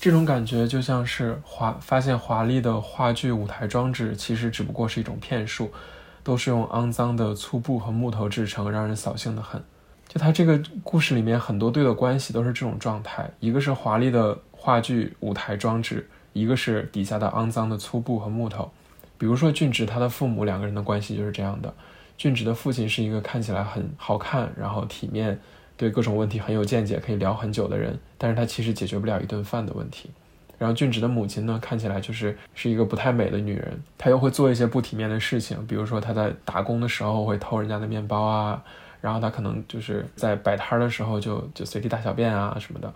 [0.00, 5.70] 这种感觉就像是华发现华丽的话剧舞台装置其实只不过是一种骗术，
[6.22, 9.62] 都是用肮脏的粗布和木头制成，让人扫兴的很。
[10.08, 18.70] 就他这个故事里面很多对的关系都是这种状态，一个是华丽的话剧舞台装置，一个是底下的肮脏的粗布和木头。
[19.18, 21.72] 比如说俊直他的父母两个人的关系就是这样的，
[22.16, 25.38] 俊直的父亲是一个看起来很好看，然后体面，
[25.76, 30.08] 对各种问题很有见解，可以聊很久的人，但是他其实解决不了一顿饭的问题。
[30.56, 38.62] 然后俊直的母亲呢，看起来就是是一个不太美的女人，她又会做一些不体面的事情，比如说她在打工的时候会偷人家的面包啊。
[39.00, 42.92] 然后他可能就是在摆摊的时候就就随地大小便啊什么的，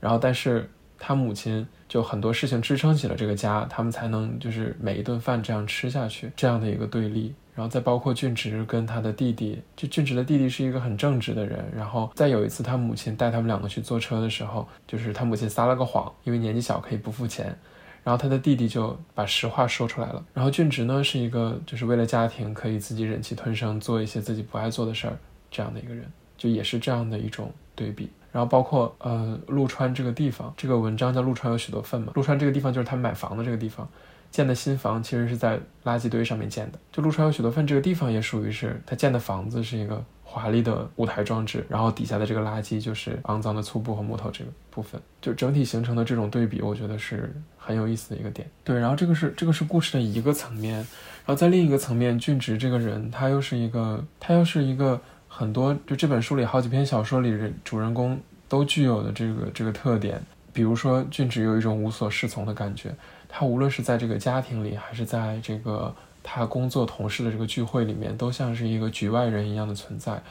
[0.00, 7.34] 然后但是他母亲就很多事情支撑起了这个家，他们才能就是每一顿饭这样吃下去这样的一个对立。
[7.54, 11.64] 然后再包括俊直跟他的弟弟，就俊直的弟弟是一个很正直的人。
[11.72, 17.56] 然后再有一次他母亲带他们两个去坐车的时候，就是他母亲撒了个谎，因为年纪小可以不付钱，
[18.02, 20.24] 然后他的弟弟就把实话说出来了。
[20.34, 25.16] 然后俊直呢是一个就是为了家庭可以自己忍气吞声做一些自己不爱做的事儿。
[25.54, 26.04] 这样的一个人，
[26.36, 28.10] 就也是这样的一种对比。
[28.32, 32.10] 然后包括呃，陆川这个地方，这个文章叫陆川有许多份嘛。
[32.16, 33.88] 陆川这个地方就是他买房的这个地方，
[34.32, 36.78] 建的新房其实是在垃圾堆上面建的。
[36.90, 48.50] 就陆川有许多份这个地方也属于是他建的房子是一个华丽的舞台装置，然后底下的这个垃圾就是肮脏的粗布和木头这个部分，就整体形成的这种对比，我觉得是很有意思的一个点。
[48.64, 55.00] 对，然后这个是这个是故事的一个层面，然后在另一个层面，俊直这个人他又是一个他又是一个。
[55.36, 58.16] 很多就这本书里好几篇小说里人主人公
[58.48, 62.94] 都具有的这个这个特点，比如说俊直有一种无所适从的感觉，
[63.28, 65.92] 他无论是在这个家庭里，还是在这个
[66.22, 70.22] 他工作同事的这个聚会里面，都像是一个局外人一样的存在，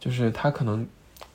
[0.00, 0.86] 就是他可能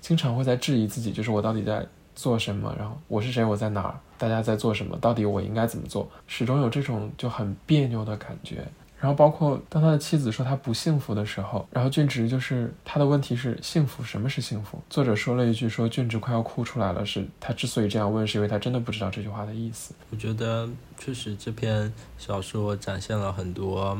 [0.02, 8.66] 经常会在质疑自己，就是我到底在做什么，然后我是谁，我在哪儿，大家在做什么，到底我应该怎么做，始终有这种就很别扭的感觉。
[9.04, 14.82] 然后包括当他的妻子说他不幸福的时候，然后俊植就是他的问题是幸福，什么是幸福？
[14.90, 19.94] 作者说了一句说俊植快要哭出来了，是他之所以这样问，是因为他真的不知道这句话的意思。
[20.10, 23.98] 我觉得确实这篇小说展现了很多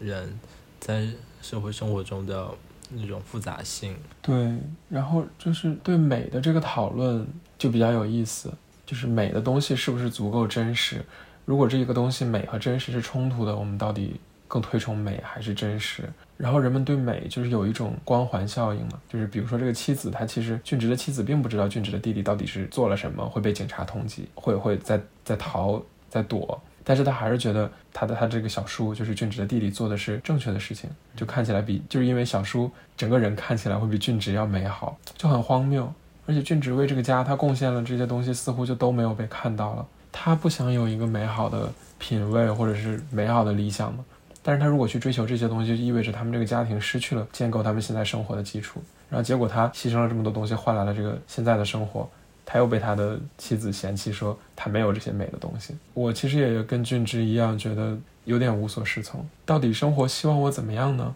[0.00, 0.36] 人
[0.80, 1.06] 在
[1.40, 2.50] 社会生活中的
[2.88, 3.96] 那种复杂性。
[4.20, 4.58] 对，
[4.88, 7.24] 然后就是对美的这个讨论
[7.56, 8.52] 就比较有意思，
[8.84, 11.04] 就是美的东西是不是足够真实？
[11.44, 14.20] 如果这一个东西美和真实是冲突的，我们到底？
[14.50, 16.02] 更推崇美还是真实？
[16.36, 35.92] 然后人们对美就是有一种光环效应嘛，就是比如说这个妻子，她其实俊直的妻子并不知道俊直的弟弟到底是做了什么，会被警察通缉，会会在在逃在躲，但是他还是觉得他的他这个小叔就是俊直的弟弟做的是正确的事情，就看起来比就是因为小叔整个人看起来会比俊直要美好，就很荒谬。
[36.26, 39.86] 而且俊直为这个家他贡献了这些东西，似乎就都没有被看到了。
[40.12, 44.04] 他不想有一个美好的品味或者是美好的理想吗？
[44.42, 48.82] 但是他如果去追求这些东西，就意味着他们这个家庭失去了建构他们现在生活的基础。
[49.10, 52.08] 然后结果他牺牲了这么多东西，换来了这个现在的生活，
[52.46, 55.76] 他又被他的妻子嫌弃说他没有这些美的东西。
[55.92, 59.28] 我其实也跟俊之一样，觉得有点无所适从。
[59.44, 61.14] 到底生活希望我怎么样呢？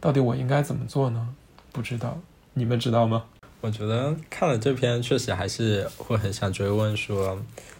[0.00, 1.28] 到底我应该怎么做呢？
[1.70, 2.18] 不知道，
[2.54, 3.24] 你们知道吗？
[3.60, 7.38] 我觉得看了这篇，确实还是会很想追问说，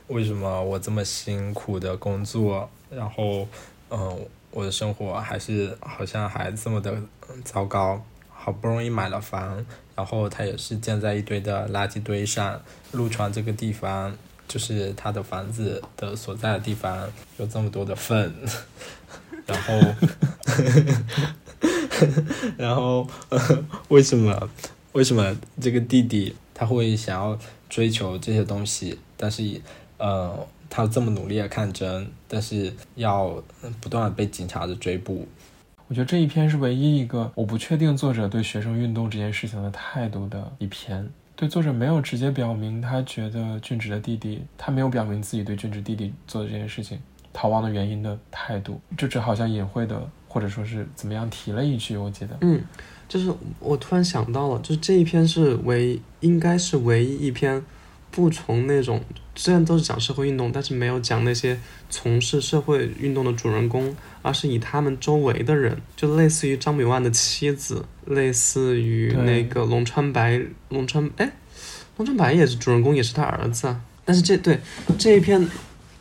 [0.09, 3.49] 为什么我这么辛苦的工作，然后，
[3.89, 4.19] 嗯。
[4.55, 6.97] 我的生活还是好像还这么的
[7.45, 12.61] 糟糕，好不容易买了房，然后它也是建在一堆的垃圾堆上。
[12.93, 18.33] 陆川这个地方就是他的房子的所在的地方，有这么多的粪，
[19.45, 19.95] 然后，
[22.57, 23.07] 然后
[23.89, 24.49] 为什么
[24.93, 27.39] 为什么这个弟弟他会想要？
[27.67, 29.61] 追求这些东西，但是
[29.99, 33.41] 呃，他这么努力的抗争，但是要
[33.81, 35.25] 不断的被警察的追捕。
[35.87, 41.09] 我觉得这一篇是唯一一个我不确定作者对学生运动这件事情的态度的一篇。
[41.37, 46.99] 对作者没有直接表明他觉得俊植的弟弟，他没有表明自己对俊植弟弟做的这件事情
[47.33, 52.61] 逃亡的原因的态度，就只好像隐晦的或者说是怎么样提了一句，我记得，嗯，
[53.09, 57.65] 就是我突然想到了，就是这一篇是唯应该是唯一一篇
[58.15, 59.03] 不从那种
[59.35, 61.59] 虽然都是讲社会运动，但是没有讲那些
[61.91, 67.85] 从事社会运动的主人公，而是以他们周围的人，就类似于张炳万的妻子。
[68.07, 71.33] 类似于那个龙川白，龙川哎，
[71.97, 73.75] 龙川白也是主人公，也是他儿子。
[74.05, 74.61] 但是这对
[74.97, 75.49] 这一篇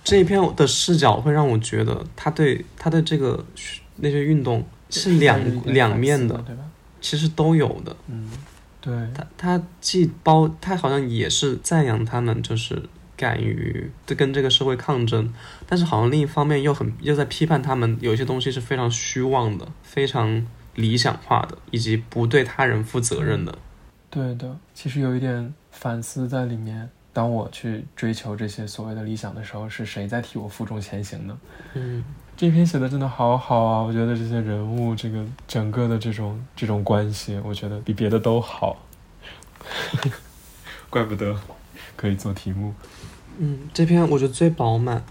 [0.03, 3.43] 这一篇的视角会让我觉得他对他的这个
[3.95, 6.43] 那些运动是两两面的？
[6.99, 7.95] 其实都有的。
[8.07, 8.29] 嗯，
[8.83, 8.93] 对。
[9.15, 12.83] 他他既包他好像也是赞扬他们，就是
[13.15, 15.33] 敢于跟这个社会抗争，
[15.65, 20.45] 但是好像另一方面又很又在批判他们有些东西是非常虚妄的，非常。
[20.75, 23.55] 理想化的，以及不对他人负责任的，
[24.09, 26.89] 对的，其实有一点反思在里面。
[27.13, 31.37] 当我去追求这些所谓的理想的时候，是谁在替我负重前行呢？
[31.75, 32.03] 嗯，
[32.35, 33.81] 这篇写的真的好好啊！
[33.81, 38.77] 我觉得这些人物，这个整个的这种这种关系，我觉得比别的都好。
[40.89, 41.35] 怪不得
[41.95, 42.73] 可以做题目。
[43.37, 45.03] 嗯，这篇我觉得最饱满。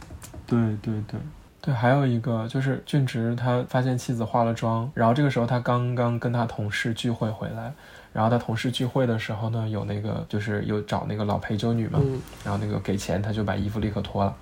[0.47, 1.19] 对对对。
[1.61, 7.73] 对，还有一个就是俊植，他发现妻子化了妆，然后这个时候他刚刚跟他同事聚会回来，
[8.13, 12.01] 然后他同事聚会的时候呢，有那个就是有找那个老陪酒女嘛，
[12.43, 14.35] 然后那个给钱，他就把衣服立刻脱了，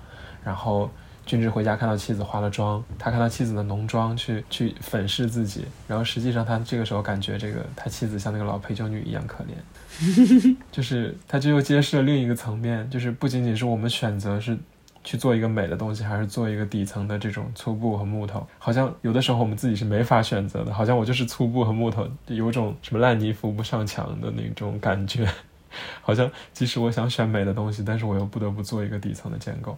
[0.43, 0.89] 然后
[1.31, 14.57] 俊直回家看到妻子化了妆，他看到妻子的浓妆去去粉饰自己，然后实际上他这个时候感觉这个他妻子像那个老陪酒女一样可怜， 就是他这又揭示了另一个层面，就是不仅仅是我们选择是。
[15.03, 18.47] 去做一个美的东西，还是做一个底层的这种粗布和木头？
[18.59, 20.71] 好像有的时候我们自己是没法选择的。
[20.71, 25.27] 好像我就是粗布和木头，有种什么烂泥扶不上墙的那种感觉。
[26.03, 29.75] 好像即使我想选美的东西，但是我又不得不做一个底层的建构。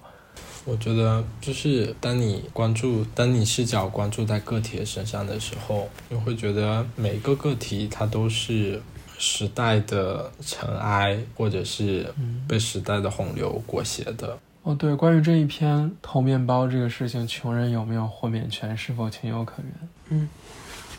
[0.65, 8.82] 我觉得就是当你关注，当你视角关注在个体的身上的时候，你会觉得每个个体它都是
[9.17, 12.13] 时代的尘埃，或者是
[12.47, 14.39] 被时代的洪流裹挟的。
[14.62, 19.89] 哦，对，关于这一篇偷面包这个事情，穷人有没有豁免权，是否情有可原？
[20.08, 20.30] 嗯，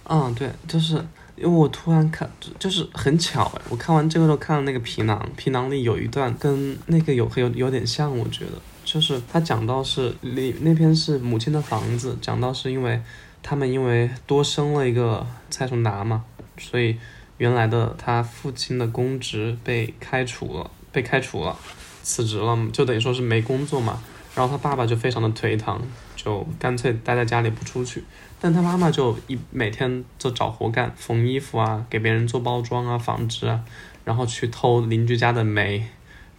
[0.05, 0.97] 嗯，对，就是
[1.37, 8.53] 因为我突然看，就是很巧哎，我看完这个时候看了那个皮囊，皮囊里有一段跟那个有有有点像，我觉得，
[8.85, 13.01] 就是他讲到是那那篇是母亲的房子，讲到是因为
[13.43, 16.25] 他们因为多生了一个蔡崇达嘛，
[16.59, 16.97] 所以
[17.39, 21.57] 原来的他父亲的公职被开除了，被开除了。
[22.05, 23.99] 辞职了，就等于说是没工作嘛。
[24.35, 25.81] 然后他爸爸就非常的颓唐，
[26.15, 28.05] 就干脆待在家里不出去。
[28.39, 33.65] 但他妈妈就一每天就找活干，缝衣服啊，给别人做包装啊、纺织啊，
[34.05, 35.89] 然后去偷邻居家的煤，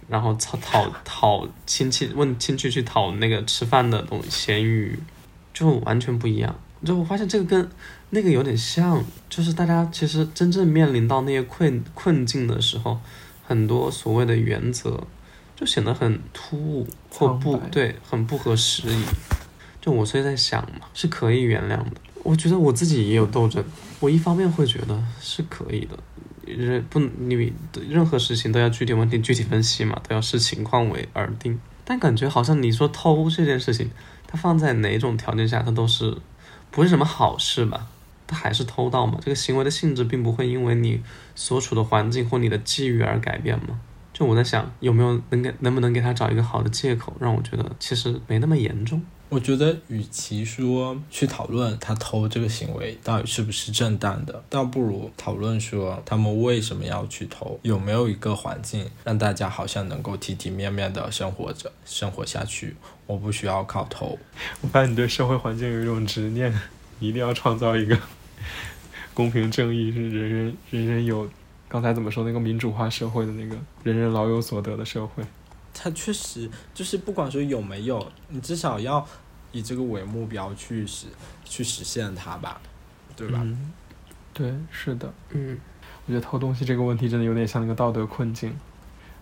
[0.07, 4.97] 然后讨讨讨亲戚问亲戚去讨那个吃饭的东西咸鱼，
[5.53, 6.55] 就完全不一样。
[6.83, 7.69] 就我发现这个跟
[8.11, 12.99] 那个有点像，就是大家其实真正面临到那些困困境的时候，
[13.45, 15.03] 很多所谓的原则。
[15.57, 19.05] 就显得很突兀或不对，很不合时宜。
[19.79, 21.93] 就我所以在想嘛，是可以原谅的。
[22.23, 23.63] 我觉得我自己也有斗争，
[24.01, 25.97] 我一方面会觉得是可以的，
[26.57, 27.53] 任不你
[27.89, 31.59] 任何事情都要具体问题具体分析嘛，都要视情况为而定。
[31.83, 33.89] 但感觉好像你说偷这件事情，
[34.25, 36.17] 它放在哪种条件下，它都是
[36.71, 37.87] 不是什么好事吧？
[38.25, 39.19] 它还是偷盗嘛？
[39.21, 41.01] 这个行为的性质并不会因为你
[41.35, 43.79] 所处的环境或你的际遇而改变吗？
[44.13, 49.03] 就我在想，有没有能给能不能给他找一个好的借口，让我觉得其实没那么严重。
[49.35, 62.77] 我觉得，与其说去讨论他偷这个行为到底是不是正当的，倒不如讨论说他们为什么要去偷，有没有一个环境让大家好像能够体体面面的生活着、生活下去。
[63.07, 64.17] 我不需要靠偷。
[64.61, 66.57] 我发现你对社会环境有一种执念，
[67.01, 67.99] 一定要创造一个
[69.13, 71.29] 公平正义，是人人人人有。
[71.67, 75.21] 刚才怎么说那个民主化社会的那个人人老有所得的社会？
[75.77, 79.05] 它确实就是不管说有没有，你至少要
[79.55, 81.07] 以这个为目标去实
[81.45, 82.59] 去实现它吧，
[83.15, 83.41] 对吧？
[84.33, 85.13] 对，是的。
[85.29, 85.57] 嗯，
[86.05, 88.53] 我觉得偷东西这个问题真的有点像那个道德困境，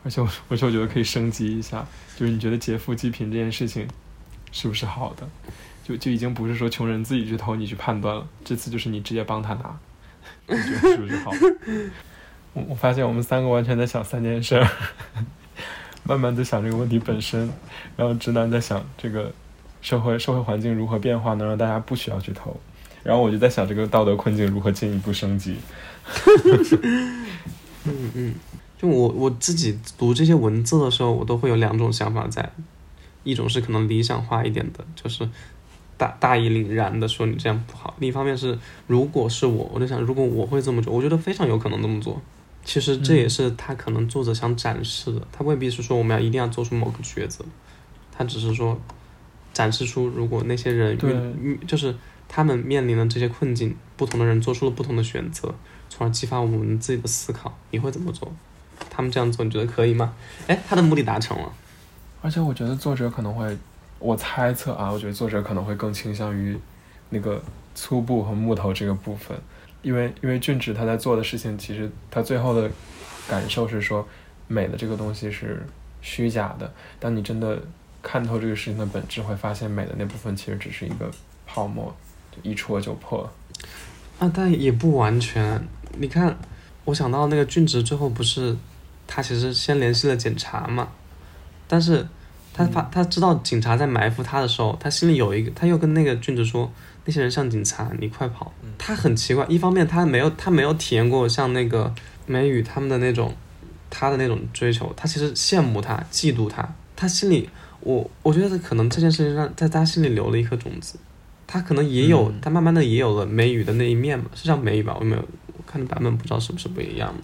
[0.03, 1.85] 而且我 而且我觉得可以升级一下，
[2.17, 3.87] 就是你觉得劫富济贫这件事情
[4.51, 5.29] 是不是好的？
[5.83, 9.77] 就就已经不是说穷人自己去偷你去判断了，这次就是你直接帮他拿，
[10.47, 11.31] 你觉得是不是好？
[12.53, 14.67] 我我发现我们三个完全在想三件事儿，
[16.03, 17.51] 慢慢在想这个问题本身，
[17.95, 19.31] 然后直男在想这个
[19.83, 22.59] 社会社会环境如何变化，能让大家不需要去投，
[23.03, 25.57] 然后我就在想这个道德困境如何进一步升级。
[27.85, 28.33] 嗯嗯，
[28.77, 32.49] 就我我自己读这些文字的时候，我都会有两种想法在，
[33.25, 35.29] 一种是可能理想化一点的，就是
[35.97, 38.57] 大大义凛然的说你这样不好；另一方面是，
[38.87, 42.21] 如果是我，我就想，如果我会这么做，我觉得非常有可能这么做。
[42.63, 47.43] 其实这也是他可能作者想展示的，他未必是说我们要一定要做出某个抉择，
[48.09, 48.79] 他只是说
[49.53, 50.97] 展示出如果那些人
[51.41, 51.95] 遇就是
[52.27, 55.53] 他们面临的这些困境，不同的人做出了不同的选择。
[55.89, 58.33] 从而激发我们自己的思考，你会怎么做？
[58.89, 60.15] 他们这样做，你觉得可以吗？
[60.47, 61.53] 哎，他的目的达成了。
[62.19, 63.55] 而且我觉得作者可能会，
[63.99, 66.57] 我猜测啊，我觉得作者可能会更倾向于
[67.11, 67.39] 那个
[67.75, 69.37] 粗布和木头这个部分，
[69.83, 72.67] 因为因为俊植他在做的事情，其实他最后的
[73.29, 74.07] 感受是说，
[74.47, 75.63] 美的这个东西是
[76.01, 76.73] 虚假的。
[76.99, 77.61] 当你真的
[78.03, 81.09] 看透这个事情的本质，会发现美的那部分其实只是一个
[81.47, 81.95] 泡沫，
[82.43, 83.27] 一戳就破。
[84.19, 85.65] 啊，但也不完全。
[85.97, 86.37] 你看，
[86.85, 88.55] 我想到那个俊植最后不是，
[89.07, 90.89] 他其实先联系了警察嘛，
[91.67, 92.05] 但是
[92.53, 96.71] 他发他知道警察在埋伏他的时候，他心里有一个，他又跟那个俊植说，
[97.05, 98.51] 那些人像警察，你快跑。
[98.77, 101.93] 他很奇怪，一方面他没有他没有体验过像那个
[102.25, 103.35] 梅雨他们的那种，
[103.89, 107.49] 他的那种追求，他其实羡慕他，嫉妒他，他心里
[107.83, 110.95] 我我觉得可能这件事情让在他心里留了一颗种子，
[111.45, 115.21] 他可能也有，他慢慢的也有了梅雨的那一面嘛，是叫梅雨吧，我没有。
[115.55, 117.21] 我看的版本不知道是不是不一样嘛。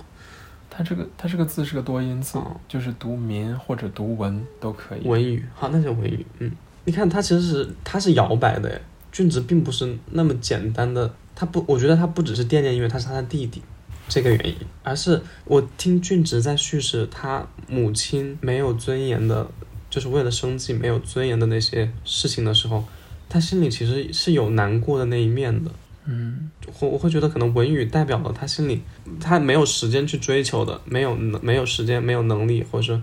[0.70, 5.08] 它这个它这个字是个多音字，就是读民或者读文都可以。
[5.08, 6.26] 文语，好，那就文语。
[6.38, 6.52] 嗯，
[6.86, 8.80] 你看它其实是它是摇摆的，
[9.12, 13.62] 俊直并不是那么简单的，他不，我觉得他不只是惦念，因为他是他的弟弟
[14.08, 19.50] 这个原因，而是我听俊直在叙事他母亲没有尊严的，
[19.90, 22.84] 就是为了生计没有尊严的那些事情的时候，
[23.28, 25.72] 他心里其实是有难过的那一面的。
[26.06, 28.82] 嗯，我我会觉得可能文宇代表了他心里，
[29.20, 33.00] 他没有时间去追求的，没有能没有时间，没有能力，或者说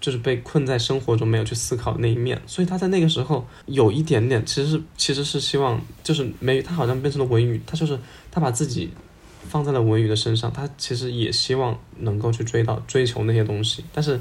[0.00, 7.98] 就是被困在生活中没有去思考的那一面，所以他在那个时候有一点点，其实其实是希望就是没他好像变成了文宇，他就是
[8.30, 8.90] 他把自己
[9.48, 14.20] 放在了文宇的身上，他其实也希望能够去追到追求那些东西，但是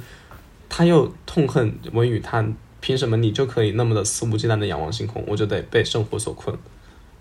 [0.74, 2.42] 他又痛恨文宇，他
[2.80, 6.58] 凭什么你就可以那么的肆无忌惮的仰望星空，我就得被生活所困。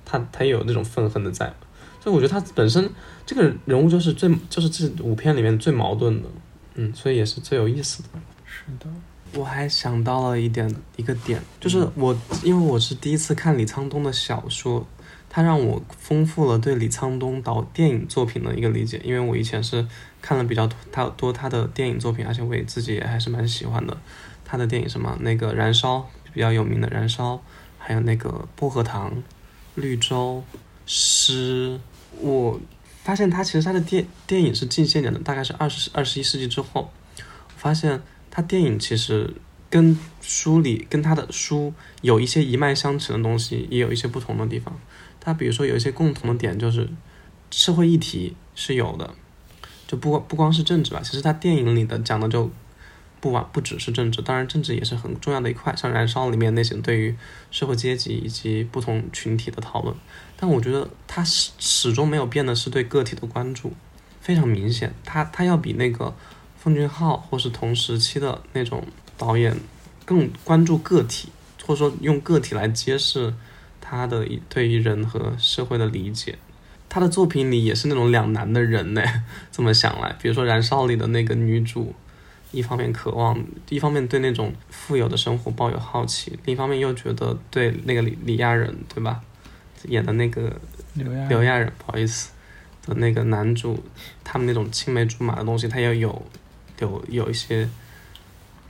[0.05, 1.53] 他他也有那种愤恨的在，
[2.01, 2.89] 所以我觉得他本身
[3.27, 6.29] 这个人物就是最就是这五篇里面最矛盾的，
[6.75, 8.09] 嗯，所以也是最有意思的。
[8.45, 8.87] 是的，
[9.35, 14.87] 我还想到了一点一个点，就是我因为我是第一次看李沧东的小说，
[15.31, 19.87] 他让我丰富了对李沧东导电影作品的一个理解，因为我以前是
[20.21, 23.97] 看了比较他多他的电影作品，而且我也自己也还是蛮喜欢的。
[24.45, 27.41] 他的电影什么那个燃烧比较有名的燃烧，
[27.79, 29.23] 还有那个薄荷糖。
[29.77, 30.43] 绿洲
[30.85, 31.79] 诗，
[32.19, 32.61] 我
[33.05, 36.91] 发现他其实他的电电影是近些年的，大概是二十二十一世纪之后，
[37.57, 38.03] 发现
[38.33, 39.33] 他电影其实
[39.71, 41.73] 跟书里跟他的书
[42.03, 44.77] 有一些一脉相承的东西，也有一些不同的地方。
[45.21, 46.89] 他比如说有一些共同的点，就是
[47.51, 49.15] 社会议题是有的，
[49.87, 52.51] 就不不光是政治吧，其实他电影里的讲的就。
[53.23, 57.15] 不完不只是政治，当然政治也是很重要的一块，像《燃烧》里面那些对于
[57.51, 59.95] 社会阶级以及不同群体的讨论。
[60.39, 63.75] 但我觉得他始始终没有变的是对个体的关注，
[64.23, 64.95] 非常明显。
[65.05, 66.15] 他他要比那个
[66.57, 68.83] 奉俊昊或是同时期的那种
[69.19, 69.55] 导演
[70.07, 71.29] 更关注个体，
[71.67, 73.35] 或者说用个体来揭示
[73.91, 76.39] 他的对于人和社会的理解。
[76.89, 79.03] 他的作品里也是那种两难的人呢。
[79.51, 81.95] 这么想来，比如说《燃烧》里的那个女主。
[82.53, 89.21] 一方面渴望，一方面对那种富有的生活抱有好奇，另一方面又觉得对那个李李亚人，对吧？
[89.85, 90.53] 演的那个
[90.95, 92.33] 刘亚刘亚人，不好意思，
[92.85, 93.81] 的那个男主，
[94.25, 96.27] 他们那种青梅竹马的东西，他要有
[96.81, 97.69] 有有一些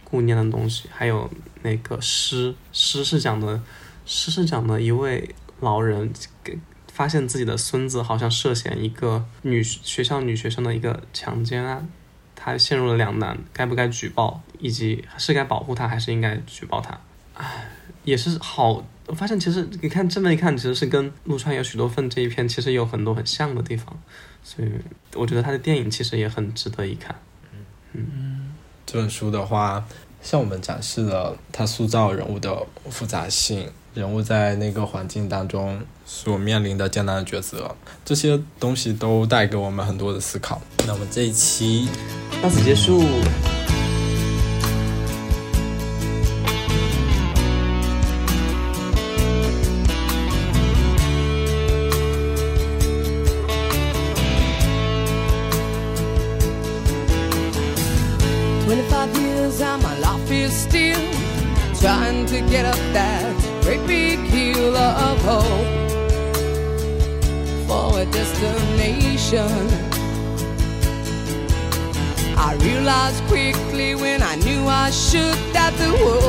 [0.04, 0.86] 顾念的东西。
[0.92, 1.30] 还有
[1.62, 3.58] 那个诗，诗是讲的，
[4.12, 6.58] 诗是讲的一位老人给
[6.92, 11.88] 发现自己的孙子好像涉嫌一个女学校女学生的一个强奸案。
[12.34, 16.98] 他陷入了两难，该不该举报，以及是该保护他，还是应该举报他？
[17.34, 17.68] 唉，
[18.02, 18.84] 也是好。
[19.06, 23.96] 我发现其实你看这么一看，其实是跟陆川有许多份这一篇其实有很多很像的地方，
[24.42, 24.72] 所以
[25.14, 27.14] 我觉得他的电影其实也很值得一看。
[27.52, 27.61] 嗯
[27.92, 28.54] 嗯，
[28.84, 29.86] 这本书的话，
[30.20, 33.70] 向我们展示了他塑造人物的复杂性。
[33.95, 37.74] 人物在那个环境当中所面临的艰难的抉择，
[38.05, 40.61] 这些东西都带给我们很多的思考。
[40.86, 41.88] 那么这一期
[42.43, 43.03] 到此结束。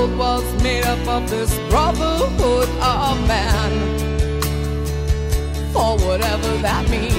[0.02, 3.72] world was made up of this brotherhood of man,
[5.72, 7.11] for whatever that means.